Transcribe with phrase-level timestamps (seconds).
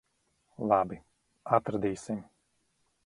[0.71, 0.97] Labi.
[1.59, 2.25] Atradīsim.